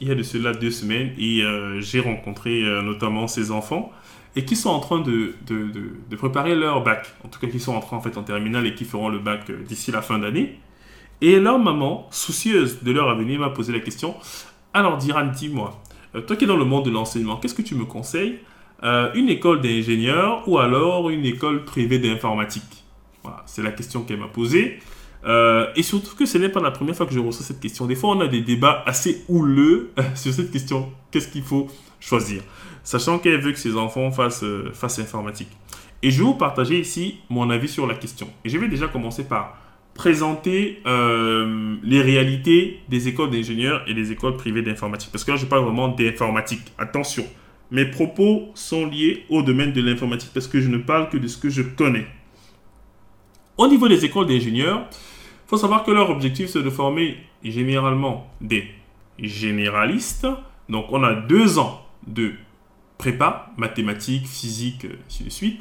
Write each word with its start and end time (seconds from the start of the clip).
il 0.00 0.08
y 0.08 0.10
a 0.10 0.14
de 0.14 0.22
cela 0.22 0.52
deux 0.52 0.70
semaines 0.70 1.12
et 1.18 1.42
euh, 1.42 1.80
j'ai 1.80 2.00
rencontré 2.00 2.62
euh, 2.62 2.82
notamment 2.82 3.28
ces 3.28 3.50
enfants 3.50 3.92
et 4.34 4.44
qui 4.44 4.56
sont 4.56 4.70
en 4.70 4.80
train 4.80 5.00
de, 5.00 5.34
de, 5.46 5.70
de, 6.08 6.16
préparer 6.16 6.54
leur 6.54 6.82
bac. 6.82 7.12
En 7.24 7.28
tout 7.28 7.40
cas, 7.40 7.48
qui 7.48 7.60
sont 7.60 7.74
en 7.74 7.80
train 7.80 7.96
en 7.96 8.00
fait 8.00 8.16
en 8.16 8.22
terminale 8.22 8.66
et 8.66 8.74
qui 8.74 8.84
feront 8.84 9.08
le 9.08 9.18
bac 9.18 9.50
euh, 9.50 9.62
d'ici 9.62 9.90
la 9.90 10.02
fin 10.02 10.18
d'année. 10.18 10.58
Et 11.20 11.38
leur 11.38 11.58
maman, 11.58 12.08
soucieuse 12.10 12.82
de 12.82 12.92
leur 12.92 13.10
avenir, 13.10 13.40
m'a 13.40 13.50
posé 13.50 13.72
la 13.72 13.80
question 13.80 14.14
Alors, 14.72 14.96
Diran, 14.96 15.26
dis-moi, 15.26 15.82
toi 16.26 16.36
qui 16.36 16.44
es 16.44 16.46
dans 16.46 16.56
le 16.56 16.64
monde 16.64 16.86
de 16.86 16.90
l'enseignement, 16.90 17.36
qu'est-ce 17.36 17.54
que 17.54 17.60
tu 17.60 17.74
me 17.74 17.84
conseilles 17.84 18.38
Une 18.82 19.28
école 19.28 19.60
d'ingénieur 19.60 20.48
ou 20.48 20.58
alors 20.58 21.10
une 21.10 21.26
école 21.26 21.66
privée 21.66 21.98
d'informatique? 21.98 22.84
Voilà, 23.22 23.42
c'est 23.44 23.62
la 23.62 23.70
question 23.70 24.02
qu'elle 24.02 24.18
m'a 24.18 24.28
posée. 24.28 24.78
Euh, 25.24 25.66
et 25.76 25.82
surtout 25.82 26.16
que 26.16 26.24
ce 26.26 26.38
n'est 26.38 26.48
pas 26.48 26.60
la 26.60 26.70
première 26.70 26.96
fois 26.96 27.06
que 27.06 27.12
je 27.12 27.18
reçois 27.18 27.44
cette 27.44 27.60
question. 27.60 27.86
Des 27.86 27.94
fois, 27.94 28.10
on 28.10 28.20
a 28.20 28.26
des 28.26 28.40
débats 28.40 28.82
assez 28.86 29.24
houleux 29.28 29.90
sur 30.14 30.32
cette 30.32 30.50
question. 30.50 30.90
Qu'est-ce 31.10 31.28
qu'il 31.28 31.42
faut 31.42 31.68
choisir? 31.98 32.42
Sachant 32.82 33.18
qu'elle 33.18 33.40
veut 33.40 33.52
que 33.52 33.58
ses 33.58 33.76
enfants 33.76 34.10
fassent, 34.10 34.44
fassent 34.72 34.98
informatique. 34.98 35.50
Et 36.02 36.10
je 36.10 36.18
vais 36.18 36.24
vous 36.24 36.34
partager 36.34 36.80
ici 36.80 37.18
mon 37.28 37.50
avis 37.50 37.68
sur 37.68 37.86
la 37.86 37.94
question. 37.94 38.28
Et 38.44 38.48
je 38.48 38.56
vais 38.58 38.68
déjà 38.68 38.88
commencer 38.88 39.24
par 39.24 39.58
présenter 39.94 40.80
euh, 40.86 41.76
les 41.82 42.00
réalités 42.00 42.80
des 42.88 43.08
écoles 43.08 43.30
d'ingénieurs 43.30 43.82
et 43.86 43.94
des 43.94 44.12
écoles 44.12 44.36
privées 44.36 44.62
d'informatique. 44.62 45.10
Parce 45.12 45.24
que 45.24 45.32
là, 45.32 45.36
je 45.36 45.44
parle 45.44 45.64
vraiment 45.64 45.88
d'informatique. 45.88 46.72
Attention, 46.78 47.24
mes 47.70 47.84
propos 47.84 48.50
sont 48.54 48.86
liés 48.86 49.24
au 49.28 49.42
domaine 49.42 49.72
de 49.72 49.82
l'informatique 49.82 50.30
parce 50.32 50.48
que 50.48 50.60
je 50.60 50.68
ne 50.68 50.78
parle 50.78 51.10
que 51.10 51.18
de 51.18 51.28
ce 51.28 51.36
que 51.36 51.50
je 51.50 51.62
connais. 51.62 52.06
Au 53.60 53.68
niveau 53.68 53.88
des 53.88 54.06
écoles 54.06 54.26
d'ingénieurs, 54.26 54.86
il 54.90 55.48
faut 55.48 55.58
savoir 55.58 55.84
que 55.84 55.90
leur 55.90 56.08
objectif, 56.08 56.48
c'est 56.48 56.62
de 56.62 56.70
former 56.70 57.18
généralement 57.44 58.26
des 58.40 58.64
généralistes. 59.18 60.26
Donc, 60.70 60.86
on 60.88 61.02
a 61.04 61.12
deux 61.12 61.58
ans 61.58 61.84
de 62.06 62.32
prépa, 62.96 63.52
mathématiques, 63.58 64.26
physique, 64.26 64.86
ainsi 65.06 65.24
de 65.24 65.28
suite 65.28 65.60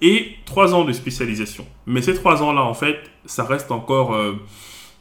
et 0.00 0.36
trois 0.46 0.74
ans 0.74 0.86
de 0.86 0.92
spécialisation. 0.94 1.66
Mais 1.84 2.00
ces 2.00 2.14
trois 2.14 2.42
ans-là, 2.42 2.62
en 2.62 2.72
fait, 2.72 2.98
ça 3.26 3.44
reste 3.44 3.70
encore, 3.70 4.14
euh, 4.14 4.32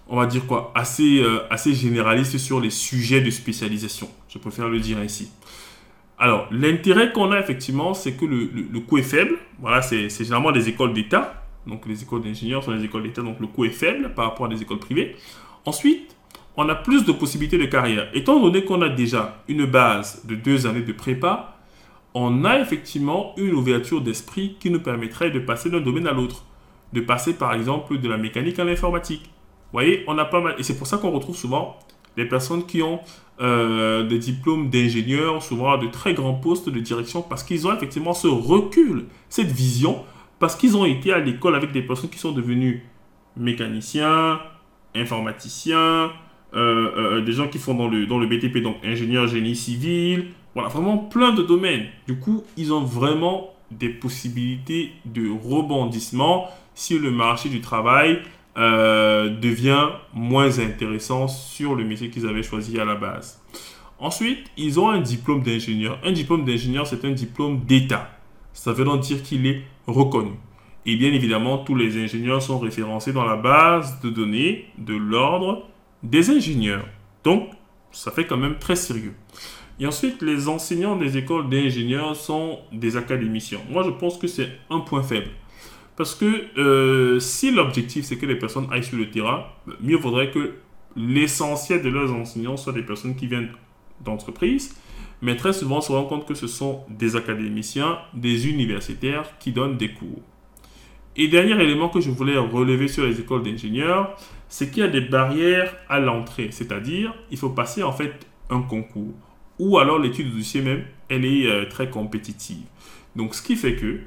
on 0.09 0.17
va 0.17 0.25
dire 0.25 0.45
quoi, 0.45 0.73
assez, 0.75 1.19
euh, 1.19 1.47
assez 1.49 1.73
généraliste 1.73 2.37
sur 2.39 2.59
les 2.59 2.71
sujets 2.71 3.21
de 3.21 3.29
spécialisation. 3.29 4.09
Je 4.27 4.37
préfère 4.37 4.67
le 4.67 4.81
dire 4.81 4.97
ainsi. 4.97 5.31
Alors, 6.19 6.49
l'intérêt 6.51 7.13
qu'on 7.13 7.31
a 7.31 7.39
effectivement, 7.39 7.93
c'est 7.93 8.17
que 8.17 8.25
le, 8.25 8.49
le, 8.69 8.79
coût 8.81 8.97
est 8.97 9.01
faible. 9.01 9.37
Voilà, 9.61 9.81
c'est 9.81 10.09
généralement 10.09 10.51
des 10.51 10.67
écoles 10.67 10.91
d'État. 10.91 11.42
Donc, 11.67 11.85
les 11.85 12.03
écoles 12.03 12.21
d'ingénieurs 12.21 12.63
sont 12.63 12.75
des 12.75 12.83
écoles 12.83 13.03
d'État, 13.03 13.21
donc 13.21 13.39
le 13.39 13.47
coût 13.47 13.65
est 13.65 13.69
faible 13.69 14.13
par 14.13 14.25
rapport 14.25 14.47
à 14.47 14.49
des 14.49 14.61
écoles 14.61 14.79
privées. 14.79 15.15
Ensuite, 15.65 16.15
on 16.57 16.67
a 16.69 16.75
plus 16.75 17.05
de 17.05 17.11
possibilités 17.11 17.57
de 17.57 17.65
carrière. 17.65 18.09
Étant 18.13 18.39
donné 18.39 18.63
qu'on 18.63 18.81
a 18.81 18.89
déjà 18.89 19.43
une 19.47 19.65
base 19.65 20.25
de 20.25 20.35
deux 20.35 20.67
années 20.67 20.81
de 20.81 20.91
prépa, 20.91 21.57
on 22.13 22.45
a 22.45 22.59
effectivement 22.59 23.33
une 23.37 23.53
ouverture 23.53 24.01
d'esprit 24.01 24.57
qui 24.59 24.69
nous 24.69 24.79
permettrait 24.79 25.31
de 25.31 25.39
passer 25.39 25.69
d'un 25.69 25.79
domaine 25.79 26.07
à 26.07 26.11
l'autre. 26.11 26.45
De 26.91 27.01
passer 27.01 27.33
par 27.33 27.53
exemple 27.53 27.97
de 27.97 28.07
la 28.07 28.17
mécanique 28.17 28.59
à 28.59 28.65
l'informatique. 28.65 29.23
Vous 29.23 29.79
voyez, 29.79 30.03
on 30.07 30.17
a 30.19 30.25
pas 30.25 30.41
mal. 30.41 30.55
Et 30.59 30.63
c'est 30.63 30.77
pour 30.77 30.85
ça 30.85 30.97
qu'on 30.97 31.09
retrouve 31.09 31.35
souvent 31.35 31.79
des 32.15 32.25
personnes 32.25 32.67
qui 32.67 32.83
ont 32.83 32.99
euh, 33.41 34.03
des 34.03 34.19
diplômes 34.19 34.69
d'ingénieurs, 34.69 35.41
souvent 35.41 35.71
à 35.71 35.77
de 35.79 35.87
très 35.87 36.13
grands 36.13 36.35
postes 36.35 36.69
de 36.69 36.79
direction, 36.79 37.23
parce 37.23 37.41
qu'ils 37.41 37.65
ont 37.65 37.75
effectivement 37.75 38.13
ce 38.13 38.27
recul, 38.27 39.05
cette 39.29 39.51
vision, 39.51 40.03
parce 40.43 40.57
qu'ils 40.57 40.75
ont 40.75 40.83
été 40.83 41.13
à 41.13 41.19
l'école 41.19 41.55
avec 41.55 41.71
des 41.71 41.81
personnes 41.81 42.09
qui 42.09 42.19
sont 42.19 42.33
devenues 42.33 42.83
mécaniciens, 43.37 44.41
informaticiens, 44.93 46.11
euh, 46.53 46.91
euh, 46.97 47.21
des 47.21 47.31
gens 47.31 47.47
qui 47.47 47.59
font 47.59 47.73
dans 47.73 47.87
le, 47.87 48.07
dans 48.07 48.19
le 48.19 48.27
BTP, 48.27 48.57
donc 48.57 48.75
ingénieur 48.83 49.25
génie 49.25 49.55
civil, 49.55 50.25
voilà, 50.53 50.67
vraiment 50.67 50.97
plein 50.97 51.31
de 51.31 51.43
domaines. 51.43 51.85
Du 52.07 52.19
coup, 52.19 52.43
ils 52.57 52.73
ont 52.73 52.83
vraiment 52.83 53.53
des 53.71 53.87
possibilités 53.87 54.91
de 55.05 55.29
rebondissement 55.31 56.49
si 56.75 56.99
le 56.99 57.09
marché 57.09 57.47
du 57.47 57.61
travail 57.61 58.19
euh, 58.57 59.29
devient 59.29 59.91
moins 60.13 60.59
intéressant 60.59 61.29
sur 61.29 61.73
le 61.73 61.85
métier 61.85 62.09
qu'ils 62.09 62.27
avaient 62.27 62.43
choisi 62.43 62.77
à 62.81 62.83
la 62.83 62.95
base. 62.95 63.41
Ensuite, 63.97 64.51
ils 64.57 64.77
ont 64.77 64.89
un 64.89 64.99
diplôme 64.99 65.41
d'ingénieur. 65.41 65.99
Un 66.03 66.11
diplôme 66.11 66.43
d'ingénieur, 66.43 66.85
c'est 66.85 67.05
un 67.05 67.11
diplôme 67.11 67.61
d'État. 67.61 68.12
Ça 68.53 68.71
veut 68.71 68.85
donc 68.85 69.01
dire 69.01 69.21
qu'il 69.23 69.45
est 69.47 69.63
reconnu. 69.87 70.31
Et 70.85 70.95
bien 70.95 71.13
évidemment, 71.13 71.59
tous 71.59 71.75
les 71.75 72.01
ingénieurs 72.01 72.41
sont 72.41 72.59
référencés 72.59 73.13
dans 73.13 73.25
la 73.25 73.35
base 73.35 73.99
de 74.01 74.09
données 74.09 74.65
de 74.77 74.95
l'ordre 74.95 75.67
des 76.03 76.29
ingénieurs. 76.29 76.85
Donc, 77.23 77.49
ça 77.91 78.11
fait 78.11 78.25
quand 78.25 78.37
même 78.37 78.57
très 78.59 78.75
sérieux. 78.75 79.13
Et 79.79 79.87
ensuite, 79.87 80.21
les 80.21 80.47
enseignants 80.47 80.95
des 80.95 81.17
écoles 81.17 81.49
d'ingénieurs 81.49 82.15
sont 82.15 82.59
des 82.71 82.97
académiciens. 82.97 83.59
Moi, 83.69 83.83
je 83.83 83.89
pense 83.89 84.17
que 84.17 84.27
c'est 84.27 84.49
un 84.69 84.79
point 84.79 85.01
faible. 85.01 85.29
Parce 85.95 86.15
que 86.15 86.45
euh, 86.57 87.19
si 87.19 87.51
l'objectif, 87.51 88.05
c'est 88.05 88.17
que 88.17 88.25
les 88.25 88.35
personnes 88.35 88.67
aillent 88.71 88.83
sur 88.83 88.97
le 88.97 89.09
terrain, 89.09 89.45
mieux 89.81 89.97
vaudrait 89.97 90.31
que 90.31 90.55
l'essentiel 90.95 91.81
de 91.81 91.89
leurs 91.89 92.11
enseignants 92.13 92.57
soient 92.57 92.73
des 92.73 92.83
personnes 92.83 93.15
qui 93.15 93.27
viennent 93.27 93.49
d'entreprises. 94.03 94.75
Mais 95.23 95.37
très 95.37 95.53
souvent, 95.53 95.77
on 95.77 95.81
se 95.81 95.91
rend 95.93 96.03
compte 96.03 96.27
que 96.27 96.33
ce 96.33 96.47
sont 96.47 96.81
des 96.89 97.15
académiciens, 97.15 97.97
des 98.13 98.49
universitaires 98.49 99.23
qui 99.39 99.53
donnent 99.53 99.77
des 99.77 99.93
cours. 99.93 100.21
Et 101.15 101.29
dernier 101.29 101.53
élément 101.53 101.87
que 101.87 102.01
je 102.01 102.11
voulais 102.11 102.37
relever 102.37 102.89
sur 102.89 103.05
les 103.05 103.21
écoles 103.21 103.41
d'ingénieurs, 103.41 104.17
c'est 104.49 104.69
qu'il 104.69 104.83
y 104.83 104.85
a 104.85 104.89
des 104.89 104.99
barrières 104.99 105.73
à 105.87 106.01
l'entrée. 106.01 106.49
C'est-à-dire, 106.51 107.15
il 107.31 107.37
faut 107.37 107.51
passer 107.51 107.83
en 107.83 107.93
fait 107.93 108.27
un 108.49 108.61
concours 108.61 109.13
ou 109.59 109.77
alors 109.77 109.97
l'étude 109.97 110.29
du 110.29 110.39
dossier 110.39 110.61
même, 110.61 110.83
elle 111.07 111.23
est 111.23 111.47
euh, 111.47 111.69
très 111.69 111.89
compétitive. 111.89 112.65
Donc, 113.15 113.33
ce 113.33 113.41
qui 113.41 113.55
fait 113.55 113.75
que 113.75 114.01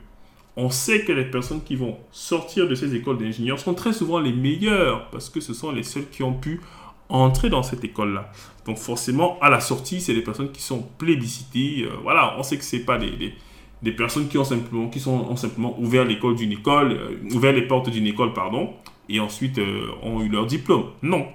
on 0.59 0.69
sait 0.69 1.03
que 1.04 1.12
les 1.12 1.25
personnes 1.25 1.62
qui 1.62 1.77
vont 1.77 1.97
sortir 2.12 2.69
de 2.69 2.75
ces 2.75 2.94
écoles 2.94 3.19
d'ingénieurs 3.19 3.59
sont 3.59 3.75
très 3.75 3.94
souvent 3.94 4.19
les 4.19 4.33
meilleures 4.33 5.09
parce 5.10 5.31
que 5.31 5.41
ce 5.41 5.54
sont 5.54 5.71
les 5.71 5.83
seuls 5.83 6.09
qui 6.10 6.22
ont 6.22 6.34
pu 6.34 6.60
entrer 7.08 7.50
dans 7.50 7.62
cette 7.62 7.84
école-là. 7.84 8.30
Donc, 8.66 8.78
forcément, 8.78 9.38
à 9.40 9.50
la 9.50 9.60
sortie, 9.60 10.00
c'est 10.00 10.14
des 10.14 10.22
personnes 10.22 10.50
qui 10.50 10.62
sont 10.62 10.84
plébiscitées. 10.98 11.84
Euh, 11.84 11.96
voilà, 12.02 12.34
on 12.38 12.42
sait 12.42 12.58
que 12.58 12.64
c'est 12.64 12.80
pas 12.80 12.98
des, 12.98 13.34
des, 13.82 13.92
personnes 13.92 14.28
qui 14.28 14.38
ont 14.38 14.44
simplement, 14.44 14.88
qui 14.88 15.00
sont, 15.00 15.12
ont 15.30 15.36
simplement 15.36 15.78
ouvert 15.78 16.04
l'école 16.04 16.34
d'une 16.36 16.52
école, 16.52 16.92
euh, 16.92 17.34
ouvert 17.34 17.53
les 17.53 17.62
portes 17.62 17.91
d'une 17.91 18.06
école, 18.06 18.32
pardon, 18.32 18.70
et 19.08 19.20
ensuite 19.20 19.60
ont 20.03 20.20
eu 20.20 20.28
leur 20.28 20.47
diplôme. 20.47 20.86
Non, 21.03 21.26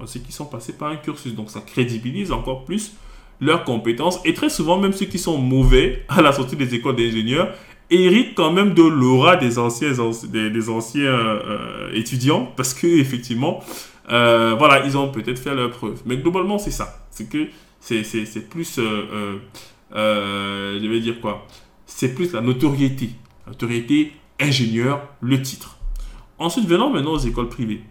on 0.00 0.06
sait 0.06 0.20
qu'ils 0.20 0.32
sont 0.34 0.46
passés 0.46 0.72
par 0.72 0.88
un 0.88 0.96
cursus. 0.96 1.34
Donc, 1.34 1.50
ça 1.50 1.60
crédibilise 1.60 2.32
encore 2.32 2.64
plus 2.64 2.94
leurs 3.40 3.64
compétences. 3.64 4.20
Et 4.24 4.34
très 4.34 4.48
souvent, 4.48 4.78
même 4.78 4.92
ceux 4.92 5.06
qui 5.06 5.18
sont 5.18 5.38
mauvais 5.38 6.04
à 6.08 6.22
la 6.22 6.32
sortie 6.32 6.56
des 6.56 6.74
écoles 6.74 6.96
d'ingénieurs 6.96 7.54
héritent 7.90 8.34
quand 8.34 8.52
même 8.52 8.74
de 8.74 8.82
l'aura 8.82 9.36
des 9.36 9.58
anciens, 9.58 9.92
des, 10.30 10.68
anciens 10.68 11.02
euh, 11.02 11.90
étudiants 11.94 12.52
parce 12.56 12.74
que 12.74 12.86
effectivement, 12.86 13.60
euh, 14.10 14.54
voilà, 14.58 14.84
ils 14.84 14.96
ont 14.96 15.10
peut-être 15.10 15.38
fait 15.38 15.54
leur 15.54 15.70
preuve. 15.70 16.00
Mais 16.06 16.16
globalement, 16.16 16.58
c'est 16.58 16.70
ça. 16.70 17.06
C'est 17.10 17.28
que 17.28 17.48
c'est 17.80 18.48
plus, 18.48 18.78
euh, 18.78 19.38
je 19.92 20.86
vais 20.86 21.00
dire 21.00 21.20
quoi? 21.20 21.46
C'est 21.86 22.14
plus 22.14 22.32
la 22.32 22.40
notoriété. 22.40 23.10
Notoriété 23.46 24.12
ingénieur, 24.40 25.08
le 25.20 25.40
titre. 25.42 25.78
Ensuite, 26.38 26.66
venons 26.66 26.90
maintenant 26.90 27.12
aux 27.12 27.18
écoles 27.18 27.48
privées. 27.48 27.82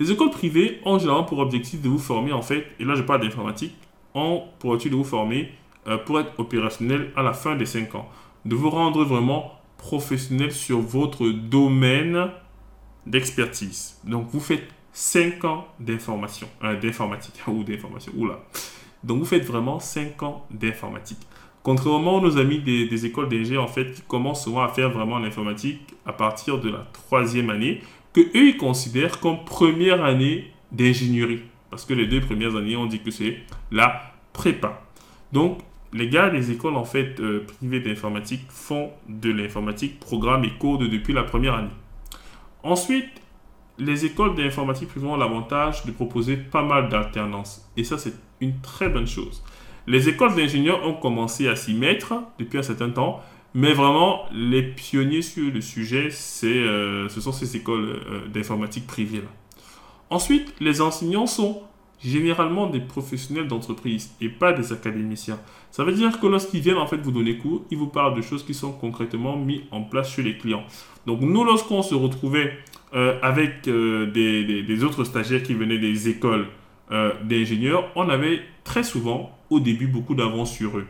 Les 0.00 0.10
écoles 0.10 0.30
privées 0.30 0.80
ont 0.84 0.98
généralement 0.98 1.24
pour 1.24 1.38
objectif 1.38 1.80
de 1.80 1.88
vous 1.88 1.98
former, 1.98 2.32
en 2.32 2.42
fait, 2.42 2.66
et 2.80 2.84
là 2.84 2.94
je 2.96 3.02
parle 3.02 3.20
d'informatique, 3.20 3.74
ont 4.14 4.42
pour 4.58 4.74
étude 4.74 4.92
de 4.92 4.96
vous 4.96 5.04
former 5.04 5.52
euh, 5.86 5.98
pour 5.98 6.18
être 6.18 6.32
opérationnel 6.38 7.12
à 7.16 7.22
la 7.22 7.32
fin 7.32 7.54
des 7.54 7.66
5 7.66 7.94
ans. 7.94 8.08
De 8.44 8.54
vous 8.54 8.70
rendre 8.70 9.04
vraiment 9.04 9.52
professionnel 9.78 10.50
sur 10.50 10.80
votre 10.80 11.28
domaine 11.28 12.30
d'expertise. 13.06 13.98
Donc, 14.04 14.28
vous 14.32 14.40
faites 14.40 14.64
5 14.92 15.44
ans 15.44 15.66
d'information, 15.80 16.48
euh, 16.62 16.78
d'informatique, 16.78 17.34
ou 17.46 17.64
d'information, 17.64 18.12
oula. 18.16 18.40
Donc, 19.02 19.18
vous 19.18 19.24
faites 19.24 19.44
vraiment 19.44 19.80
5 19.80 20.22
ans 20.22 20.46
d'informatique. 20.50 21.18
Contrairement 21.62 22.18
à 22.18 22.22
nos 22.22 22.38
amis 22.38 22.58
des, 22.58 23.06
écoles 23.06 23.28
d'ingé, 23.28 23.56
en 23.56 23.68
fait, 23.68 23.92
qui 23.92 24.02
commencent 24.02 24.44
souvent 24.44 24.62
à 24.62 24.68
faire 24.68 24.90
vraiment 24.90 25.18
l'informatique 25.18 25.94
à 26.04 26.12
partir 26.12 26.58
de 26.58 26.70
la 26.70 26.86
troisième 26.92 27.50
année, 27.50 27.80
que 28.12 28.20
eux, 28.20 28.48
ils 28.48 28.56
considèrent 28.56 29.20
comme 29.20 29.44
première 29.44 30.04
année 30.04 30.52
d'ingénierie. 30.72 31.42
Parce 31.70 31.84
que 31.84 31.94
les 31.94 32.06
deux 32.06 32.20
premières 32.20 32.56
années, 32.56 32.76
on 32.76 32.86
dit 32.86 33.00
que 33.00 33.10
c'est 33.10 33.38
la 33.70 34.12
prépa. 34.32 34.82
Donc, 35.32 35.60
les 35.92 36.08
gars 36.08 36.30
des 36.30 36.50
écoles, 36.50 36.76
en 36.76 36.84
fait, 36.84 37.20
euh, 37.20 37.46
privées 37.46 37.80
d'informatique 37.80 38.42
font 38.48 38.90
de 39.08 39.30
l'informatique, 39.30 40.00
programme 40.00 40.44
et 40.44 40.52
code 40.58 40.80
depuis 40.90 41.12
la 41.12 41.22
première 41.22 41.54
année. 41.54 41.70
Ensuite, 42.62 43.21
les 43.84 44.04
écoles 44.04 44.34
d'informatique 44.34 44.88
privées 44.88 45.06
ont 45.06 45.16
l'avantage 45.16 45.84
de 45.84 45.92
proposer 45.92 46.36
pas 46.36 46.62
mal 46.62 46.88
d'alternance. 46.88 47.68
Et 47.76 47.84
ça, 47.84 47.98
c'est 47.98 48.14
une 48.40 48.60
très 48.60 48.88
bonne 48.88 49.06
chose. 49.06 49.42
Les 49.86 50.08
écoles 50.08 50.34
d'ingénieurs 50.36 50.86
ont 50.86 50.94
commencé 50.94 51.48
à 51.48 51.56
s'y 51.56 51.74
mettre 51.74 52.14
depuis 52.38 52.58
un 52.58 52.62
certain 52.62 52.90
temps, 52.90 53.20
mais 53.54 53.72
vraiment, 53.72 54.24
les 54.32 54.62
pionniers 54.62 55.22
sur 55.22 55.52
le 55.52 55.60
sujet, 55.60 56.08
euh, 56.44 57.08
ce 57.08 57.20
sont 57.20 57.32
ces 57.32 57.56
écoles 57.56 58.00
euh, 58.06 58.28
d'informatique 58.28 58.86
privées. 58.86 59.22
Ensuite, 60.08 60.54
les 60.60 60.80
enseignants 60.80 61.26
sont 61.26 61.62
généralement 62.02 62.66
des 62.66 62.80
professionnels 62.80 63.46
d'entreprise 63.48 64.14
et 64.20 64.28
pas 64.28 64.52
des 64.52 64.72
académiciens. 64.72 65.38
Ça 65.70 65.84
veut 65.84 65.92
dire 65.92 66.18
que 66.20 66.26
lorsqu'ils 66.26 66.60
viennent 66.60 66.78
en 66.78 66.86
fait 66.86 66.96
vous 66.98 67.12
donner 67.12 67.38
cours, 67.38 67.62
ils 67.70 67.78
vous 67.78 67.86
parlent 67.86 68.16
de 68.16 68.22
choses 68.22 68.44
qui 68.44 68.54
sont 68.54 68.72
concrètement 68.72 69.36
mises 69.36 69.62
en 69.70 69.82
place 69.82 70.10
chez 70.12 70.22
les 70.22 70.36
clients. 70.36 70.64
Donc 71.06 71.20
nous, 71.20 71.44
lorsqu'on 71.44 71.82
se 71.82 71.94
retrouvait 71.94 72.58
euh, 72.94 73.18
avec 73.22 73.62
des, 73.64 74.62
des, 74.62 74.84
autres 74.84 75.04
stagiaires 75.04 75.42
qui 75.42 75.54
venaient 75.54 75.78
des 75.78 76.08
écoles 76.08 76.46
d'ingénieurs, 77.24 77.90
on 77.96 78.10
avait 78.10 78.40
très 78.64 78.82
souvent 78.82 79.38
au 79.48 79.60
début 79.60 79.86
beaucoup 79.86 80.14
d'avance 80.14 80.52
sur 80.52 80.76
eux. 80.76 80.86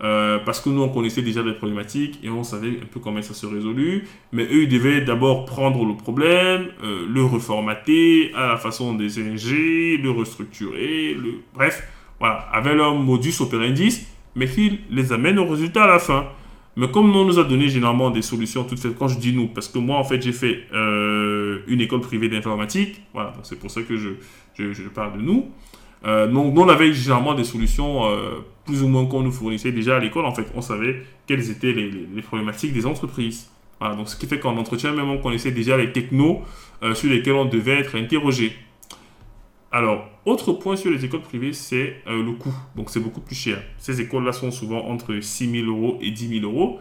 Euh, 0.00 0.38
parce 0.44 0.60
que 0.60 0.68
nous, 0.68 0.82
on 0.82 0.88
connaissait 0.88 1.22
déjà 1.22 1.42
les 1.42 1.54
problématiques 1.54 2.20
et 2.22 2.30
on 2.30 2.44
savait 2.44 2.68
un 2.82 2.86
peu 2.90 3.00
comment 3.00 3.20
ça 3.20 3.34
se 3.34 3.46
résolut. 3.46 4.04
Mais 4.32 4.44
eux, 4.44 4.62
ils 4.62 4.68
devaient 4.68 5.00
d'abord 5.00 5.44
prendre 5.44 5.84
le 5.84 5.96
problème, 5.96 6.68
euh, 6.84 7.06
le 7.08 7.24
reformater 7.24 8.32
à 8.34 8.48
la 8.48 8.56
façon 8.56 8.94
des 8.94 9.18
NG, 9.20 10.00
le 10.00 10.10
restructurer, 10.10 11.16
bref, 11.54 11.82
voilà, 12.20 12.48
avec 12.52 12.74
leur 12.74 12.94
modus 12.94 13.40
operandi, 13.40 14.06
mais 14.36 14.46
qui 14.46 14.80
les 14.90 15.12
amène 15.12 15.38
au 15.38 15.46
résultat 15.46 15.84
à 15.84 15.88
la 15.88 15.98
fin. 15.98 16.26
Mais 16.78 16.88
comme 16.88 17.10
nous, 17.10 17.18
on 17.18 17.24
nous 17.24 17.40
a 17.40 17.44
donné 17.44 17.68
généralement 17.68 18.08
des 18.08 18.22
solutions 18.22 18.62
toutes 18.62 18.78
faites, 18.78 18.96
quand 18.96 19.08
je 19.08 19.18
dis 19.18 19.32
nous, 19.32 19.48
parce 19.48 19.66
que 19.66 19.80
moi, 19.80 19.98
en 19.98 20.04
fait, 20.04 20.22
j'ai 20.22 20.30
fait 20.30 20.62
euh, 20.72 21.58
une 21.66 21.80
école 21.80 22.00
privée 22.00 22.28
d'informatique, 22.28 23.02
voilà, 23.12 23.32
c'est 23.42 23.58
pour 23.58 23.68
ça 23.68 23.82
que 23.82 23.96
je, 23.96 24.10
je, 24.54 24.82
parle 24.84 25.18
de 25.18 25.22
nous. 25.22 25.46
Euh, 26.06 26.28
donc, 26.28 26.54
nous, 26.54 26.62
on 26.62 26.68
avait 26.68 26.92
généralement 26.92 27.34
des 27.34 27.42
solutions 27.42 28.06
euh, 28.06 28.44
plus 28.64 28.80
ou 28.84 28.86
moins 28.86 29.06
qu'on 29.06 29.22
nous 29.22 29.32
fournissait 29.32 29.72
déjà 29.72 29.96
à 29.96 29.98
l'école. 29.98 30.24
En 30.24 30.32
fait, 30.32 30.46
on 30.54 30.60
savait 30.60 31.02
quelles 31.26 31.50
étaient 31.50 31.72
les, 31.72 32.22
problématiques 32.22 32.72
des 32.72 32.86
entreprises. 32.86 33.50
donc, 33.80 34.08
ce 34.08 34.14
qui 34.14 34.28
fait 34.28 34.38
qu'en 34.38 34.56
entretien, 34.56 34.92
même, 34.92 35.10
on 35.10 35.18
connaissait 35.18 35.50
déjà 35.50 35.76
les 35.76 35.90
technos 35.90 36.42
sur 36.94 37.10
lesquels 37.10 37.34
on 37.34 37.46
devait 37.46 37.80
être 37.80 37.96
interrogé. 37.96 38.52
Alors, 39.70 40.08
autre 40.24 40.52
point 40.54 40.76
sur 40.76 40.90
les 40.90 41.04
écoles 41.04 41.20
privées, 41.20 41.52
c'est 41.52 42.02
le 42.06 42.32
coût. 42.32 42.54
Donc, 42.74 42.88
c'est 42.88 43.00
beaucoup 43.00 43.20
plus 43.20 43.34
cher. 43.34 43.62
Ces 43.76 44.00
écoles-là 44.00 44.32
sont 44.32 44.50
souvent 44.50 44.86
entre 44.86 45.20
6 45.20 45.50
000 45.62 45.66
euros 45.66 45.98
et 46.00 46.10
10 46.10 46.40
000 46.40 46.50
euros. 46.50 46.78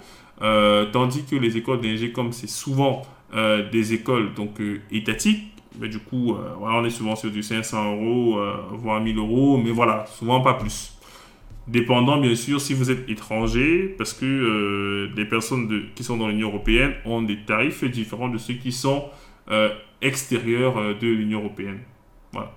tandis 0.93 1.25
que 1.25 1.35
les 1.35 1.57
écoles 1.57 1.81
d'ingé, 1.81 2.13
comme 2.13 2.31
c'est 2.31 2.47
souvent 2.47 3.01
des 3.33 3.93
écoles 3.93 4.33
donc, 4.35 4.61
étatiques, 4.89 5.57
mais 5.79 5.89
du 5.89 5.99
coup, 5.99 6.33
euh, 6.33 6.55
on 6.59 6.83
est 6.85 6.89
souvent 6.89 7.15
sur 7.15 7.31
du 7.31 7.43
500 7.43 7.95
euros, 7.95 8.39
euh, 8.39 8.55
voire 8.71 9.01
1000 9.01 9.17
euros, 9.17 9.57
mais 9.63 9.71
voilà, 9.71 10.05
souvent 10.07 10.41
pas 10.41 10.55
plus. 10.55 10.93
Dépendant, 11.67 12.17
bien 12.17 12.35
sûr, 12.35 12.61
si 12.61 12.73
vous 12.73 12.89
êtes 12.89 13.09
étranger, 13.09 13.93
parce 13.97 14.13
que 14.13 14.25
euh, 14.25 15.09
les 15.15 15.25
personnes 15.25 15.83
qui 15.95 16.03
sont 16.03 16.17
dans 16.17 16.29
l'Union 16.29 16.47
européenne 16.47 16.93
ont 17.05 17.21
des 17.21 17.37
tarifs 17.37 17.83
différents 17.83 18.29
de 18.29 18.37
ceux 18.37 18.55
qui 18.55 18.71
sont 18.71 19.05
extérieurs 20.01 20.97
de 20.97 21.07
l'Union 21.07 21.39
européenne. 21.39 21.79
Voilà. 22.33 22.51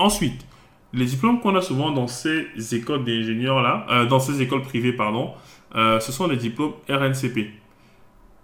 Ensuite, 0.00 0.46
les 0.94 1.04
diplômes 1.04 1.40
qu'on 1.40 1.54
a 1.54 1.60
souvent 1.60 1.92
dans 1.92 2.08
ces 2.08 2.48
écoles 2.72 3.04
d'ingénieurs-là, 3.04 4.06
dans 4.06 4.18
ces 4.18 4.40
écoles 4.40 4.62
privées, 4.62 4.94
pardon, 4.94 5.32
ce 5.74 6.10
sont 6.10 6.26
les 6.26 6.38
diplômes 6.38 6.72
RNCP. 6.88 7.50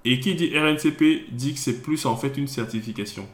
Et 0.05 0.21
qui 0.21 0.35
dit 0.35 0.53
RNCP 0.57 1.33
dit 1.33 1.55
que 1.55 1.59
c'est 1.59 1.83
plus 1.83 2.05
en 2.05 2.15
fait 2.15 2.37
une 2.37 2.47
certification. 2.47 3.27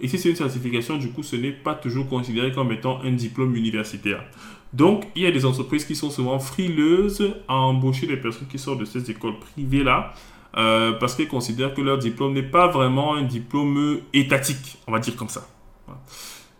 Et 0.00 0.08
si 0.08 0.18
c'est 0.18 0.30
une 0.30 0.36
certification, 0.36 0.96
du 0.96 1.10
coup, 1.10 1.22
ce 1.22 1.36
n'est 1.36 1.52
pas 1.52 1.74
toujours 1.74 2.08
considéré 2.08 2.52
comme 2.52 2.72
étant 2.72 3.00
un 3.02 3.12
diplôme 3.12 3.54
universitaire. 3.54 4.24
Donc, 4.72 5.04
il 5.14 5.22
y 5.22 5.26
a 5.26 5.30
des 5.30 5.44
entreprises 5.44 5.84
qui 5.84 5.94
sont 5.94 6.10
souvent 6.10 6.38
frileuses 6.38 7.34
à 7.46 7.54
embaucher 7.54 8.06
des 8.06 8.16
personnes 8.16 8.48
qui 8.48 8.58
sortent 8.58 8.80
de 8.80 8.84
ces 8.84 9.10
écoles 9.10 9.38
privées-là, 9.38 10.14
euh, 10.56 10.92
parce 10.92 11.14
qu'elles 11.14 11.28
considèrent 11.28 11.74
que 11.74 11.82
leur 11.82 11.98
diplôme 11.98 12.32
n'est 12.32 12.42
pas 12.42 12.68
vraiment 12.68 13.14
un 13.14 13.22
diplôme 13.22 14.00
étatique, 14.12 14.78
on 14.86 14.92
va 14.92 14.98
dire 14.98 15.16
comme 15.16 15.28
ça. 15.28 15.46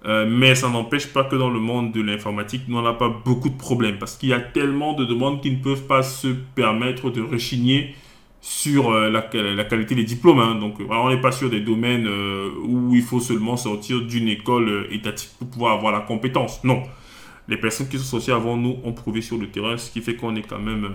Euh, 0.07 0.27
mais 0.27 0.55
ça 0.55 0.69
n'empêche 0.71 1.09
pas 1.09 1.25
que 1.25 1.37
dans 1.37 1.51
le 1.51 1.61
monde 1.61 1.93
de 1.93 2.01
l'informatique, 2.01 2.63
nous 2.69 2.81
n'avons 2.81 2.97
pas 2.97 3.09
beaucoup 3.09 3.51
de 3.51 3.57
problèmes, 3.57 3.99
parce 3.99 4.17
qu'il 4.17 4.31
y 4.31 4.33
a 4.33 4.41
tellement 4.41 4.95
de 4.95 5.05
demandes 5.05 5.43
qui 5.43 5.51
ne 5.51 5.63
peuvent 5.63 5.87
pas 5.87 6.03
se 6.03 6.29
permettre 6.29 7.11
de 7.11 7.21
rechigner 7.21 7.95
sur 8.41 8.91
euh, 8.91 9.11
la, 9.11 9.21
qualité 9.65 9.95
des 9.95 10.05
diplômes. 10.05 10.41
Hein. 10.41 10.55
Donc, 10.55 10.77
on 10.89 11.11
n'est 11.11 11.21
pas 11.21 11.33
sur 11.33 11.51
des 11.51 11.61
domaines 11.61 12.07
euh, 12.07 12.51
où 12.65 12.95
il 12.95 13.03
faut 13.03 13.21
seulement 13.21 13.59
sortir 13.59 14.01
d'une 14.01 14.29
école 14.29 14.87
étatique 14.91 15.31
pour 15.39 15.49
pouvoir 15.49 15.75
avoir 15.75 15.93
la 15.93 16.01
compétence. 16.01 16.65
Non. 16.65 16.83
Les 17.49 17.59
personnes 17.59 17.89
qui 17.89 17.99
sont 17.99 18.05
sorties 18.05 18.31
avant 18.31 18.57
nous 18.57 18.79
ont 18.85 18.93
prouvé 18.93 19.21
sur 19.21 19.37
le 19.37 19.49
terrain, 19.49 19.77
ce 19.77 19.91
qui 19.91 20.01
fait 20.01 20.15
qu'on 20.15 20.35
est 20.37 20.43
quand 20.43 20.61
même, 20.61 20.95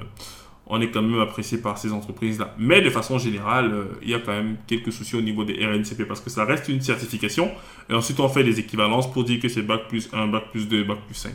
on 0.68 0.82
est 0.82 0.90
quand 0.90 1.02
même 1.02 1.20
apprécié 1.20 1.60
par 1.60 1.78
ces 1.78 1.92
entreprises-là. 1.92 2.56
Mais 2.58 2.82
de 2.82 2.90
façon 2.90 3.20
générale, 3.20 3.72
il 4.02 4.10
y 4.10 4.14
a 4.14 4.20
quand 4.20 4.32
même 4.32 4.58
quelques 4.68 4.92
soucis 4.92 5.16
au 5.16 5.22
niveau 5.22 5.44
des 5.44 5.54
RNCP 5.66 6.08
parce 6.08 6.22
que 6.22 6.30
ça 6.30 6.44
reste 6.44 6.68
une 6.70 6.82
certification. 6.82 7.52
Et 7.90 7.94
ensuite, 7.94 8.20
on 8.20 8.28
fait 8.30 8.44
des 8.44 8.60
équivalences 8.60 9.12
pour 9.12 9.24
dire 9.24 9.40
que 9.40 9.48
c'est 9.48 9.62
Bac 9.62 9.88
plus 9.88 10.10
1, 10.12 10.28
Bac 10.28 10.52
plus 10.52 10.68
2, 10.68 10.84
Bac 10.84 11.00
plus 11.06 11.16
5. 11.16 11.34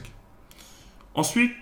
Ensuite, 1.15 1.53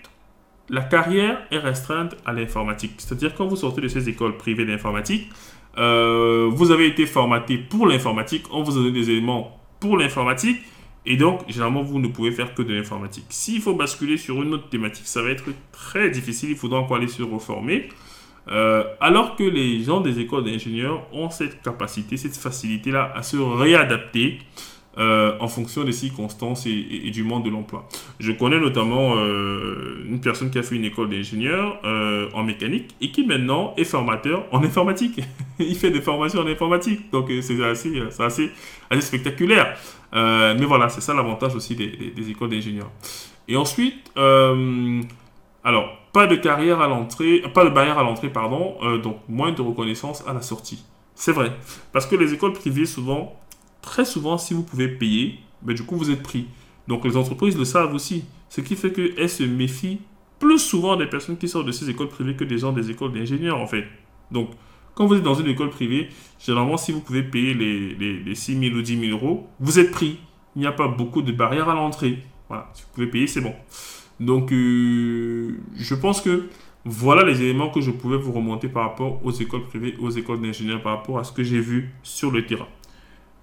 la 0.69 0.81
carrière 0.81 1.45
est 1.51 1.57
restreinte 1.57 2.15
à 2.25 2.33
l'informatique. 2.33 2.93
C'est-à-dire 2.97 3.35
quand 3.35 3.47
vous 3.47 3.55
sortez 3.55 3.81
de 3.81 3.87
ces 3.87 4.07
écoles 4.09 4.37
privées 4.37 4.65
d'informatique, 4.65 5.29
euh, 5.77 6.49
vous 6.51 6.71
avez 6.71 6.87
été 6.87 7.05
formaté 7.05 7.57
pour 7.57 7.87
l'informatique, 7.87 8.45
on 8.51 8.63
vous 8.63 8.71
a 8.71 8.75
donné 8.75 8.91
des 8.91 9.09
éléments 9.09 9.59
pour 9.79 9.97
l'informatique, 9.97 10.61
et 11.09 11.17
donc 11.17 11.41
généralement 11.49 11.81
vous 11.81 11.99
ne 11.99 12.07
pouvez 12.07 12.31
faire 12.31 12.53
que 12.53 12.61
de 12.61 12.73
l'informatique. 12.73 13.25
S'il 13.29 13.61
faut 13.61 13.73
basculer 13.73 14.15
sur 14.15 14.41
une 14.41 14.53
autre 14.53 14.69
thématique, 14.69 15.07
ça 15.07 15.21
va 15.21 15.31
être 15.31 15.45
très 15.73 16.09
difficile, 16.09 16.51
il 16.51 16.55
faudra 16.55 16.79
encore 16.79 16.97
aller 16.97 17.07
se 17.07 17.23
reformer. 17.23 17.89
Euh, 18.51 18.83
alors 18.99 19.35
que 19.35 19.43
les 19.43 19.83
gens 19.83 20.01
des 20.01 20.19
écoles 20.19 20.43
d'ingénieurs 20.43 21.05
ont 21.13 21.29
cette 21.29 21.61
capacité, 21.61 22.17
cette 22.17 22.35
facilité-là 22.35 23.11
à 23.15 23.21
se 23.21 23.37
réadapter 23.37 24.39
euh, 24.97 25.33
en 25.39 25.47
fonction 25.47 25.83
des 25.83 25.91
circonstances 25.91 26.65
et, 26.65 27.11
du 27.11 27.23
monde 27.23 27.45
de 27.45 27.49
l'emploi. 27.49 27.87
Je 28.19 28.31
connais 28.31 28.59
notamment 28.59 29.15
euh, 29.17 30.03
une 30.07 30.19
personne 30.19 30.49
qui 30.49 30.57
a 30.57 30.63
fait 30.63 30.75
une 30.75 30.85
école 30.85 31.09
d'ingénieur 31.09 31.79
en 32.33 32.43
mécanique 32.43 32.95
et 33.01 33.11
qui 33.11 33.25
maintenant 33.25 33.73
est 33.77 33.83
formateur 33.83 34.45
en 34.51 34.63
informatique. 34.63 35.21
Il 35.59 35.75
fait 35.75 35.91
des 35.91 36.01
formations 36.01 36.41
en 36.41 36.47
informatique, 36.47 37.11
donc 37.11 37.31
c'est 37.41 37.63
assez, 37.63 38.01
assez, 38.19 38.51
spectaculaire. 38.99 39.77
Mais 40.13 40.65
voilà, 40.65 40.89
c'est 40.89 41.01
ça 41.01 41.13
l'avantage 41.13 41.55
aussi 41.55 41.75
des, 41.75 42.29
écoles 42.29 42.49
d'ingénieurs. 42.49 42.91
Et 43.47 43.55
ensuite, 43.55 44.11
alors, 44.15 45.89
pas 46.13 46.27
de 46.27 46.35
barrière 46.37 46.81
à 46.81 46.87
l'entrée, 46.87 48.29
pardon, 48.29 48.75
donc 49.03 49.17
moins 49.27 49.51
de 49.51 49.61
reconnaissance 49.61 50.23
à 50.27 50.33
la 50.33 50.41
sortie. 50.41 50.83
C'est 51.15 51.33
vrai, 51.33 51.51
parce 51.91 52.05
que 52.05 52.15
les 52.15 52.33
écoles 52.33 52.53
privées 52.53 52.85
souvent 52.85 53.39
très 53.81 54.05
souvent, 54.05 54.37
si 54.37 54.53
vous 54.53 54.63
pouvez 54.63 54.87
payer, 54.87 55.39
ben, 55.61 55.75
du 55.75 55.83
coup, 55.83 55.95
vous 55.95 56.11
êtes 56.11 56.23
pris. 56.23 56.47
Donc, 56.87 57.05
les 57.05 57.17
entreprises 57.17 57.57
le 57.57 57.65
savent 57.65 57.93
aussi. 57.93 58.25
Ce 58.49 58.61
qui 58.61 58.75
fait 58.75 58.91
qu'elles 58.91 59.29
se 59.29 59.43
méfient 59.43 59.99
plus 60.39 60.59
souvent 60.59 60.95
des 60.95 61.07
personnes 61.07 61.37
qui 61.37 61.47
sortent 61.47 61.67
de 61.67 61.71
ces 61.71 61.89
écoles 61.89 62.09
privées 62.09 62.35
que 62.35 62.43
des 62.43 62.57
gens 62.57 62.71
des 62.71 62.89
écoles 62.89 63.13
d'ingénieurs, 63.13 63.57
en 63.57 63.67
fait. 63.67 63.85
Donc, 64.31 64.49
quand 64.95 65.05
vous 65.05 65.15
êtes 65.15 65.23
dans 65.23 65.35
une 65.35 65.47
école 65.47 65.69
privée, 65.69 66.09
généralement, 66.39 66.77
si 66.77 66.91
vous 66.91 67.01
pouvez 67.01 67.23
payer 67.23 67.53
les, 67.53 67.95
les, 67.95 68.35
6 68.35 68.59
000 68.59 68.75
ou 68.75 68.81
10 68.81 68.99
000 68.99 69.11
euros, 69.11 69.47
vous 69.59 69.79
êtes 69.79 69.91
pris. 69.91 70.19
Il 70.55 70.61
n'y 70.61 70.67
a 70.67 70.71
pas 70.71 70.87
beaucoup 70.87 71.21
de 71.21 71.31
barrières 71.31 71.69
à 71.69 71.73
l'entrée. 71.73 72.19
Voilà, 72.49 72.69
si 72.73 72.83
vous 72.83 72.89
pouvez 72.93 73.07
payer, 73.07 73.27
c'est 73.27 73.41
bon. 73.41 73.53
Donc, 74.19 74.51
euh, 74.51 75.57
je 75.75 75.95
pense 75.95 76.21
que 76.21 76.47
voilà 76.83 77.23
les 77.23 77.41
éléments 77.41 77.69
que 77.69 77.81
je 77.81 77.91
pouvais 77.91 78.17
vous 78.17 78.31
remonter 78.31 78.67
par 78.67 78.83
rapport 78.83 79.25
aux 79.25 79.31
écoles 79.31 79.65
privées, 79.65 79.95
aux 79.99 80.09
écoles 80.09 80.41
d'ingénieurs, 80.41 80.81
par 80.81 80.97
rapport 80.97 81.19
à 81.19 81.23
ce 81.23 81.31
que 81.31 81.43
j'ai 81.43 81.59
vu 81.59 81.91
sur 82.03 82.31
le 82.31 82.45
terrain. 82.45 82.67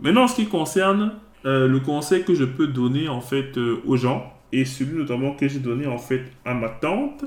Maintenant, 0.00 0.24
en 0.24 0.28
ce 0.28 0.36
qui 0.36 0.46
concerne 0.46 1.14
euh, 1.46 1.68
le 1.68 1.80
conseil 1.80 2.24
que 2.24 2.34
je 2.34 2.44
peux 2.44 2.66
donner 2.66 3.08
en 3.08 3.20
fait 3.20 3.56
euh, 3.56 3.80
aux 3.86 3.96
gens, 3.96 4.32
et 4.52 4.64
celui 4.64 4.98
notamment 4.98 5.34
que 5.34 5.48
j'ai 5.48 5.60
donné 5.60 5.86
en 5.86 5.98
fait 5.98 6.24
à 6.44 6.54
ma 6.54 6.68
tante, 6.68 7.24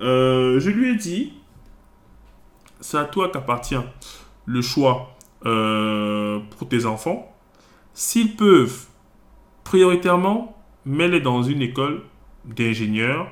je 0.00 0.70
lui 0.70 0.90
ai 0.90 0.96
dit, 0.96 1.32
c'est 2.82 2.98
à 2.98 3.04
toi 3.04 3.30
qu'appartient 3.30 3.76
le 4.44 4.60
choix 4.60 5.16
euh, 5.46 6.40
pour 6.58 6.68
tes 6.68 6.84
enfants. 6.84 7.32
S'ils 7.94 8.36
peuvent, 8.36 8.86
prioritairement, 9.64 10.56
mets-les 10.84 11.20
dans 11.20 11.42
une 11.42 11.62
école 11.62 12.02
d'ingénieurs. 12.44 13.28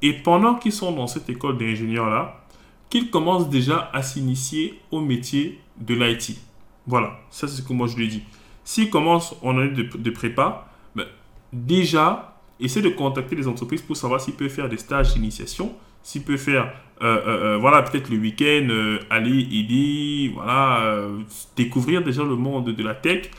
Et 0.00 0.12
pendant 0.12 0.54
qu'ils 0.54 0.72
sont 0.72 0.92
dans 0.92 1.06
cette 1.06 1.28
école 1.28 1.58
d'ingénieurs-là, 1.58 2.44
qu'ils 2.90 3.10
commencent 3.10 3.48
déjà 3.48 3.90
à 3.92 4.02
s'initier 4.02 4.80
au 4.90 5.00
métier 5.00 5.60
de 5.78 5.94
l'IT. 5.94 6.38
Voilà, 6.86 7.18
ça 7.30 7.48
c'est 7.48 7.56
ce 7.56 7.66
que 7.66 7.72
moi 7.72 7.86
je 7.86 7.96
lui 7.96 8.08
dis. 8.08 8.22
S'ils 8.62 8.90
commencent 8.90 9.34
en 9.42 9.58
année 9.58 9.70
de, 9.70 10.10
prépa, 10.10 10.68
ben, 10.94 11.06
déjà, 11.52 12.38
essaie 12.60 12.82
de 12.82 12.90
contacter 12.90 13.34
les 13.34 13.48
entreprises 13.48 13.82
pour 13.82 13.96
savoir 13.96 14.20
s'ils 14.20 14.34
peuvent 14.34 14.48
faire 14.48 14.68
des 14.68 14.78
stages 14.78 15.14
d'initiation, 15.14 15.74
s'ils 16.04 16.22
peuvent 16.22 16.36
faire, 16.36 16.72
euh, 17.02 17.06
euh, 17.06 17.26
euh, 17.26 17.58
voilà, 17.58 17.82
peut-être 17.82 18.08
le 18.10 18.18
week-end, 18.18 18.68
aller 19.10 19.40
aider, 19.40 20.30
voilà, 20.32 21.08
découvrir 21.56 22.04
déjà 22.04 22.22
le 22.22 22.36
monde 22.36 22.70
de 22.70 22.82
la 22.84 22.94
tech, 22.94 23.30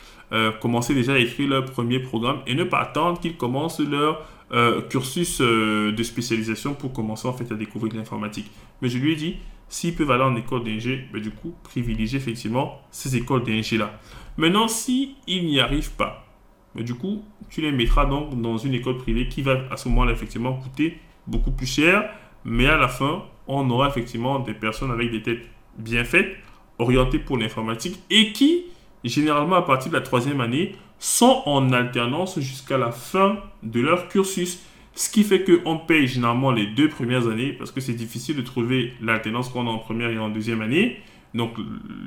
commencer 0.59 0.93
déjà 0.93 1.13
à 1.13 1.17
écrire 1.17 1.47
leur 1.47 1.65
premier 1.65 1.99
programme 1.99 2.39
et 2.45 2.55
ne 2.55 2.65
pas 2.65 2.79
attendre 2.79 3.21
qu'ils 3.21 3.37
commencent 3.37 3.79
leur 3.79 4.25
cursus 4.89 5.39
de 5.39 6.03
spécialisation 6.03 6.73
pour 6.73 6.91
commencer 6.91 7.27
en 7.27 7.33
fait 7.33 7.49
à 7.51 7.55
découvrir 7.55 7.93
l'informatique. 7.95 8.51
Mais 8.81 8.89
je 8.89 8.97
lui 8.97 9.13
ai 9.13 9.15
dit, 9.15 9.37
s'ils 9.69 9.95
peuvent 9.95 10.11
aller 10.11 10.23
en 10.23 10.35
école 10.35 10.63
d'ingé, 10.63 11.05
ben, 11.13 11.21
du 11.21 11.31
coup, 11.31 11.53
privilégier 11.63 12.17
effectivement 12.17 12.81
ces 12.91 13.15
écoles 13.15 13.43
d'ingé-là. 13.43 13.99
Maintenant, 14.37 14.67
s'ils 14.67 15.15
n'y 15.27 15.59
arrivent 15.59 15.93
pas, 15.93 16.25
ben, 16.75 16.83
du 16.83 16.95
coup, 16.95 17.23
tu 17.49 17.61
les 17.61 17.71
mettras 17.71 18.05
donc 18.05 18.39
dans 18.41 18.57
une 18.57 18.73
école 18.73 18.97
privée 18.97 19.27
qui 19.27 19.41
va 19.41 19.61
à 19.71 19.77
ce 19.77 19.87
moment-là 19.89 20.11
effectivement 20.11 20.53
coûter 20.53 20.97
beaucoup 21.27 21.51
plus 21.51 21.67
cher, 21.67 22.09
mais 22.45 22.67
à 22.67 22.77
la 22.77 22.87
fin, 22.87 23.23
on 23.47 23.69
aura 23.69 23.89
effectivement 23.89 24.39
des 24.39 24.53
personnes 24.53 24.91
avec 24.91 25.11
des 25.11 25.21
têtes 25.21 25.49
bien 25.77 26.03
faites, 26.03 26.37
orientées 26.79 27.19
pour 27.19 27.37
l'informatique 27.37 27.99
et 28.09 28.31
qui, 28.31 28.65
généralement 29.03 29.55
à 29.55 29.63
partir 29.63 29.91
de 29.91 29.97
la 29.97 30.01
troisième 30.01 30.41
année, 30.41 30.75
sont 30.99 31.41
en 31.45 31.71
alternance 31.73 32.39
jusqu'à 32.39 32.77
la 32.77 32.91
fin 32.91 33.37
de 33.63 33.81
leur 33.81 34.07
cursus. 34.07 34.63
Ce 34.93 35.09
qui 35.09 35.23
fait 35.23 35.43
qu'on 35.43 35.77
paye 35.77 36.07
généralement 36.07 36.51
les 36.51 36.67
deux 36.67 36.87
premières 36.87 37.27
années 37.27 37.51
parce 37.51 37.71
que 37.71 37.81
c'est 37.81 37.93
difficile 37.93 38.37
de 38.37 38.41
trouver 38.41 38.93
l'alternance 39.01 39.49
qu'on 39.49 39.67
a 39.67 39.69
en 39.69 39.79
première 39.79 40.09
et 40.09 40.17
en 40.17 40.29
deuxième 40.29 40.61
année. 40.61 40.99
Donc 41.33 41.57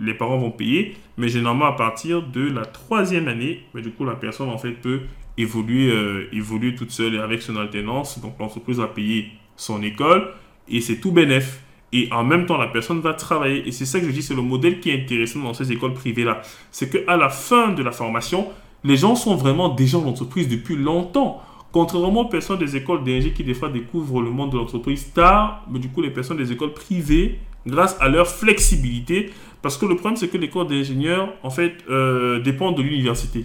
les 0.01 0.15
parents 0.15 0.39
vont 0.39 0.51
payer, 0.51 0.97
mais 1.19 1.29
généralement 1.29 1.67
à 1.67 1.73
partir 1.73 2.23
de 2.23 2.49
la 2.49 2.65
troisième 2.65 3.29
année, 3.29 3.63
du 3.75 3.91
coup 3.91 4.07
la 4.07 4.15
personne 4.15 4.49
en 4.49 4.57
fait 4.57 4.73
peut 4.73 5.03
évoluer, 5.37 5.91
euh, 5.91 6.29
évoluer 6.33 6.75
toute 6.75 6.91
seule 6.91 7.19
avec 7.21 7.43
son 7.43 7.57
alternance. 7.57 8.21
Donc 8.21 8.39
l'entreprise 8.39 8.79
va 8.79 8.87
payer 8.87 9.33
son 9.59 9.83
école 9.83 10.33
et 10.69 10.81
c'est 10.81 10.97
tout 10.97 11.13
bénéf. 11.13 11.63
Et 11.93 12.09
en 12.13 12.25
même 12.25 12.47
temps, 12.47 12.59
la 12.59 12.69
personne 12.69 13.01
va 13.01 13.15
travailler. 13.15 13.67
Et 13.67 13.73
c'est 13.73 13.87
ça 13.87 13.99
que 13.99 14.07
je 14.07 14.11
dis, 14.11 14.23
c'est 14.23 14.35
le 14.35 14.43
modèle 14.43 14.81
qui 14.81 14.91
est 14.91 15.03
intéressant 15.03 15.41
dans 15.41 15.55
ces 15.55 15.71
écoles 15.73 15.95
privées-là. 15.95 16.43
C'est 16.71 16.91
qu'à 16.91 17.17
la 17.17 17.29
fin 17.29 17.73
de 17.73 17.83
la 17.83 17.93
formation, 17.93 18.49
les 18.85 18.97
gens 18.97 19.17
sont 19.17 19.37
vraiment 19.37 19.71
déjà 19.71 19.99
en 19.99 20.07
entreprise 20.07 20.49
depuis 20.49 20.77
longtemps. 20.77 21.43
Contrairement 21.73 22.23
aux 22.23 22.29
personnes 22.29 22.59
des 22.59 22.77
écoles 22.77 23.01
d'ingénierie 23.01 23.33
qui 23.33 23.45
des 23.45 23.55
fois 23.55 23.69
découvrent 23.69 24.23
le 24.23 24.31
monde 24.31 24.53
de 24.53 24.57
l'entreprise 24.57 25.13
tard, 25.13 25.65
mais 25.71 25.79
du 25.79 25.89
coup 25.89 26.01
les 26.01 26.11
personnes 26.11 26.39
des 26.39 26.51
écoles 26.51 26.73
privées, 26.73 27.41
grâce 27.67 27.97
à 28.01 28.09
leur 28.09 28.27
flexibilité, 28.27 29.31
parce 29.61 29.77
que 29.77 29.85
le 29.85 29.95
problème 29.97 30.17
c'est 30.17 30.29
que 30.29 30.39
l'école 30.39 30.67
d'ingénieurs 30.67 31.35
en 31.43 31.51
fait 31.51 31.75
euh, 31.91 32.41
dépend 32.41 32.73
de 32.73 32.83
l'université. 32.83 33.45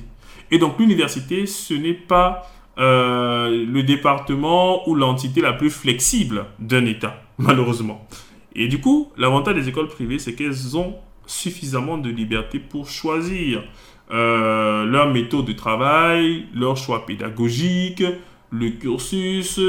Et 0.51 0.58
donc 0.58 0.79
l'université, 0.79 1.46
ce 1.46 1.74
n'est 1.74 1.93
pas 1.93 2.43
euh, 2.77 3.65
le 3.65 3.83
département 3.83 4.87
ou 4.89 4.95
l'entité 4.95 5.41
la 5.41 5.53
plus 5.53 5.69
flexible 5.69 6.45
d'un 6.59 6.85
État, 6.85 7.21
malheureusement. 7.37 8.07
Et 8.55 8.67
du 8.67 8.79
coup, 8.79 9.11
l'avantage 9.17 9.55
des 9.55 9.69
écoles 9.69 9.87
privées, 9.87 10.19
c'est 10.19 10.33
qu'elles 10.33 10.77
ont 10.77 10.95
suffisamment 11.25 11.97
de 11.97 12.09
liberté 12.09 12.59
pour 12.59 12.89
choisir 12.89 13.63
euh, 14.11 14.85
leur 14.85 15.11
méthode 15.11 15.45
de 15.45 15.53
travail, 15.53 16.45
leur 16.53 16.77
choix 16.77 17.05
pédagogique, 17.05 18.03
le 18.51 18.69
cursus, 18.71 19.59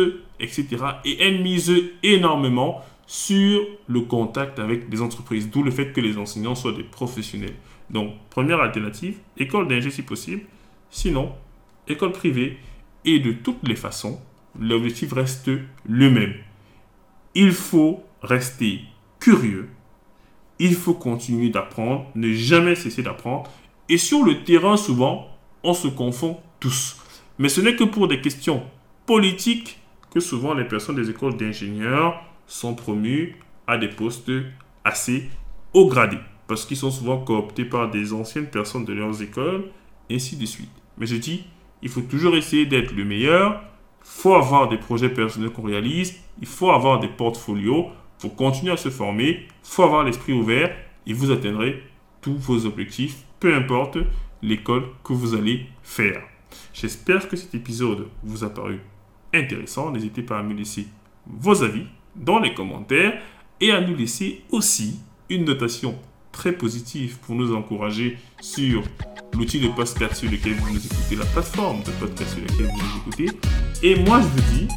etc. 0.40 0.66
Et 1.04 1.22
elles 1.22 1.40
misent 1.42 1.72
énormément 2.02 2.82
sur 3.06 3.60
le 3.86 4.00
contact 4.00 4.58
avec 4.58 4.90
les 4.90 5.00
entreprises, 5.00 5.50
d'où 5.50 5.62
le 5.62 5.70
fait 5.70 5.92
que 5.92 6.00
les 6.00 6.18
enseignants 6.18 6.54
soient 6.54 6.72
des 6.72 6.82
professionnels. 6.82 7.54
Donc, 7.90 8.14
première 8.30 8.60
alternative, 8.60 9.18
école 9.36 9.68
d'ingé 9.68 9.90
si 9.90 10.02
possible, 10.02 10.42
sinon, 10.90 11.32
école 11.88 12.12
privée. 12.12 12.58
Et 13.04 13.20
de 13.20 13.32
toutes 13.32 13.66
les 13.66 13.76
façons, 13.76 14.20
l'objectif 14.58 15.12
reste 15.12 15.50
le 15.84 16.10
même. 16.10 16.34
Il 17.34 17.52
faut 17.52 18.02
rester 18.22 18.80
curieux, 19.20 19.68
il 20.58 20.74
faut 20.74 20.94
continuer 20.94 21.50
d'apprendre, 21.50 22.06
ne 22.14 22.32
jamais 22.32 22.74
cesser 22.74 23.02
d'apprendre 23.02 23.50
et 23.88 23.98
sur 23.98 24.24
le 24.24 24.44
terrain, 24.44 24.76
souvent, 24.76 25.28
on 25.62 25.74
se 25.74 25.88
confond 25.88 26.38
tous. 26.58 26.96
Mais 27.38 27.48
ce 27.48 27.60
n'est 27.60 27.76
que 27.76 27.84
pour 27.84 28.08
des 28.08 28.20
questions 28.20 28.62
politiques 29.06 29.78
que 30.10 30.20
souvent 30.20 30.54
les 30.54 30.64
personnes 30.64 30.96
des 30.96 31.10
écoles 31.10 31.36
d'ingénieurs 31.36 32.22
sont 32.46 32.74
promues 32.74 33.36
à 33.66 33.76
des 33.76 33.88
postes 33.88 34.30
assez 34.84 35.28
haut 35.74 35.86
gradés. 35.88 36.20
Parce 36.46 36.64
qu'ils 36.64 36.76
sont 36.76 36.90
souvent 36.90 37.18
cooptés 37.18 37.64
par 37.64 37.90
des 37.90 38.12
anciennes 38.12 38.46
personnes 38.46 38.84
de 38.84 38.92
leurs 38.92 39.22
écoles, 39.22 39.70
ainsi 40.10 40.36
de 40.36 40.46
suite. 40.46 40.70
Mais 40.96 41.06
je 41.06 41.16
dis, 41.16 41.44
il 41.82 41.88
faut 41.88 42.00
toujours 42.00 42.36
essayer 42.36 42.66
d'être 42.66 42.92
le 42.92 43.04
meilleur. 43.04 43.62
Il 44.00 44.10
faut 44.20 44.34
avoir 44.34 44.68
des 44.68 44.78
projets 44.78 45.08
personnels 45.08 45.50
qu'on 45.50 45.62
réalise. 45.62 46.20
Il 46.40 46.46
faut 46.46 46.70
avoir 46.70 47.00
des 47.00 47.08
portfolios. 47.08 47.88
Il 48.18 48.22
faut 48.22 48.34
continuer 48.34 48.72
à 48.72 48.76
se 48.76 48.90
former. 48.90 49.46
Il 49.48 49.48
faut 49.62 49.82
avoir 49.82 50.04
l'esprit 50.04 50.32
ouvert 50.32 50.74
et 51.06 51.12
vous 51.12 51.30
atteindrez 51.30 51.82
tous 52.20 52.36
vos 52.36 52.64
objectifs 52.64 53.24
peu 53.44 53.54
importe 53.54 53.98
l'école 54.40 54.84
que 55.02 55.12
vous 55.12 55.34
allez 55.34 55.66
faire. 55.82 56.22
J'espère 56.72 57.28
que 57.28 57.36
cet 57.36 57.54
épisode 57.54 58.08
vous 58.22 58.42
a 58.42 58.48
paru 58.48 58.80
intéressant. 59.34 59.90
N'hésitez 59.90 60.22
pas 60.22 60.38
à 60.38 60.42
me 60.42 60.54
laisser 60.54 60.86
vos 61.26 61.62
avis 61.62 61.84
dans 62.16 62.38
les 62.38 62.54
commentaires 62.54 63.20
et 63.60 63.70
à 63.70 63.82
nous 63.82 63.94
laisser 63.94 64.42
aussi 64.50 65.00
une 65.28 65.44
notation 65.44 65.98
très 66.34 66.52
positive 66.52 67.16
pour 67.24 67.36
nous 67.36 67.54
encourager 67.54 68.18
sur 68.40 68.82
l'outil 69.32 69.60
de 69.60 69.68
podcast 69.68 70.16
sur 70.16 70.30
lequel 70.30 70.54
vous 70.54 70.74
nous 70.74 70.84
écoutez, 70.84 71.16
la 71.16 71.24
plateforme 71.24 71.82
de 71.82 71.90
podcast 71.92 72.34
sur 72.34 72.40
laquelle 72.40 72.66
vous 72.66 72.82
nous 72.82 73.00
écoutez. 73.00 73.38
Et 73.82 73.96
moi, 74.04 74.20
je 74.20 74.26
vous 74.26 74.58
dis. 74.58 74.68